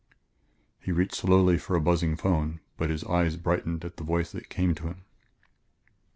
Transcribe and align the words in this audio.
He 0.79 0.91
reached 0.91 1.13
slowly 1.13 1.59
for 1.59 1.75
a 1.75 1.79
buzzing 1.79 2.15
phone, 2.15 2.59
but 2.75 2.89
his 2.89 3.03
eyes 3.03 3.35
brightened 3.35 3.85
at 3.85 3.97
the 3.97 4.03
voice 4.03 4.31
that 4.31 4.49
came 4.49 4.73
to 4.73 4.87
him. 4.87 5.03